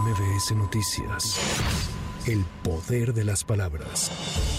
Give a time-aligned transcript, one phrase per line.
[0.00, 1.38] MBS Noticias.
[2.26, 4.10] El poder de las palabras.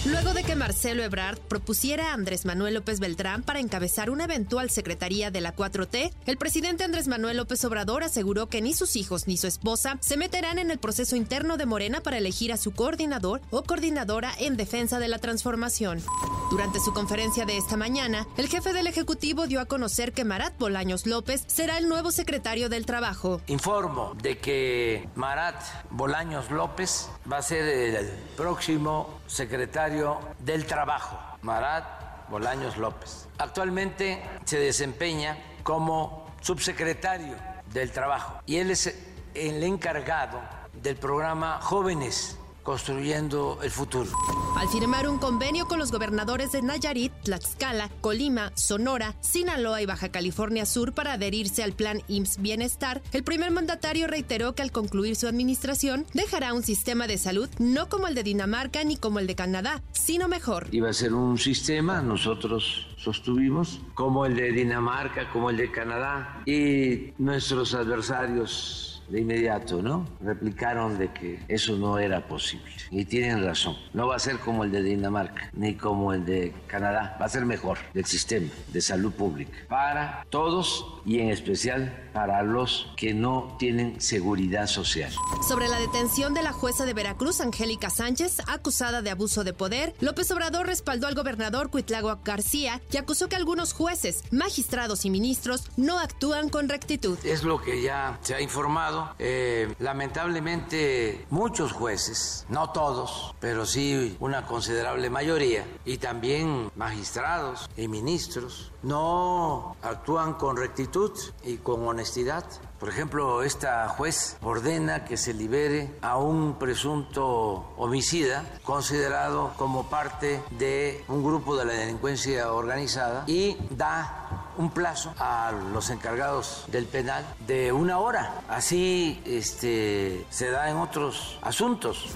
[0.06, 4.70] Luego de que Marcelo Ebrard propusiera a Andrés Manuel López Beltrán para encabezar una eventual
[4.70, 9.28] secretaría de la 4T, el presidente Andrés Manuel López Obrador aseguró que ni sus hijos
[9.28, 12.72] ni su esposa se meterán en el proceso interno de Morena para elegir a su
[12.72, 16.02] coordinador o coordinadora en defensa de la transformación.
[16.50, 20.56] Durante su conferencia de esta mañana, el jefe del Ejecutivo dio a conocer que Marat
[20.60, 23.42] Bolaños López será el nuevo secretario del Trabajo.
[23.48, 25.60] Informo de que Marat
[25.90, 33.28] Bolaños López va a ser el próximo secretario del Trabajo, Marat Bolaños López.
[33.40, 37.36] Actualmente se desempeña como subsecretario
[37.74, 38.96] del Trabajo y él es
[39.34, 40.40] el encargado
[40.74, 44.10] del programa Jóvenes construyendo el futuro.
[44.58, 50.10] Al firmar un convenio con los gobernadores de Nayarit, Tlaxcala, Colima, Sonora, Sinaloa y Baja
[50.10, 55.16] California Sur para adherirse al plan IMSS Bienestar, el primer mandatario reiteró que al concluir
[55.16, 59.28] su administración dejará un sistema de salud no como el de Dinamarca ni como el
[59.28, 60.68] de Canadá, sino mejor.
[60.72, 66.42] Iba a ser un sistema, nosotros sostuvimos, como el de Dinamarca, como el de Canadá,
[66.48, 70.08] y nuestros adversarios de inmediato, ¿no?
[70.22, 72.72] Replicaron de que eso no era posible.
[72.92, 73.76] Y tienen razón.
[73.94, 77.18] No va a ser como el de Dinamarca, ni como el de Canadá.
[77.20, 82.42] Va a ser mejor el sistema de salud pública para todos y en especial para
[82.44, 85.12] los que no tienen seguridad social.
[85.48, 89.94] Sobre la detención de la jueza de Veracruz, Angélica Sánchez, acusada de abuso de poder,
[90.00, 95.66] López Obrador respaldó al gobernador Cuitlago García y acusó que algunos jueces, magistrados y ministros
[95.78, 97.18] no actúan con rectitud.
[97.24, 104.16] Es lo que ya se ha informado eh, lamentablemente muchos jueces, no todos, pero sí
[104.20, 111.12] una considerable mayoría, y también magistrados y ministros, no actúan con rectitud
[111.44, 112.46] y con honestidad.
[112.80, 120.44] Por ejemplo, esta juez ordena que se libere a un presunto homicida considerado como parte
[120.60, 124.25] de un grupo de la delincuencia organizada y da
[124.58, 128.42] un plazo a los encargados del penal de una hora.
[128.48, 132.14] Así este, se da en otros asuntos.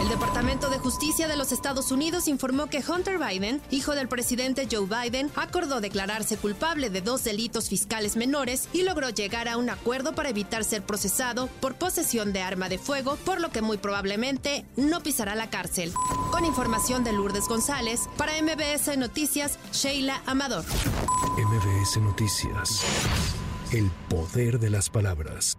[0.00, 4.68] El Departamento de Justicia de los Estados Unidos informó que Hunter Biden, hijo del presidente
[4.70, 9.70] Joe Biden, acordó declararse culpable de dos delitos fiscales menores y logró llegar a un
[9.70, 13.76] acuerdo para evitar ser procesado por posesión de arma de fuego, por lo que muy
[13.76, 15.92] probablemente no pisará la cárcel.
[16.30, 20.64] Con información de Lourdes González, para MBS Noticias, Sheila Amador.
[21.36, 22.84] MBS Noticias.
[23.72, 25.58] El poder de las palabras.